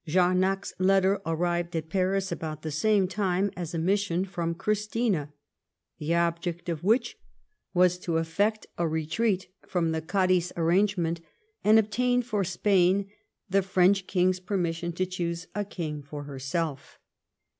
Jamao's 0.07 0.73
letter 0.79 1.21
arrived 1.27 1.75
at 1.75 1.89
Paris 1.91 2.31
about 2.31 2.63
the 2.63 2.71
same 2.71 3.07
time 3.07 3.51
afr 3.51 3.75
a 3.75 3.77
mission 3.77 4.25
from 4.25 4.55
Christina, 4.55 5.31
the 5.99 6.15
object 6.15 6.69
of 6.69 6.83
which 6.83 7.19
was 7.75 7.99
to 7.99 8.17
effect 8.17 8.65
a 8.79 8.87
retreat 8.87 9.49
from 9.67 9.91
the 9.91 10.01
Cadiz 10.01 10.51
arrangement, 10.57 11.21
and 11.63 11.77
obtain 11.77 12.23
for 12.23 12.43
Spain 12.43 13.11
the 13.47 13.61
French 13.61 14.07
King's 14.07 14.39
permission 14.39 14.91
to 14.93 15.05
choose 15.05 15.45
a 15.53 15.63
king 15.63 16.01
for 16.01 16.23
herself. 16.23 16.97